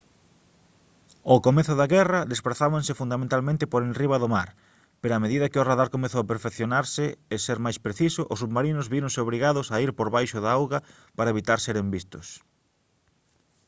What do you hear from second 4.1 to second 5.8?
do mar pero a medida que o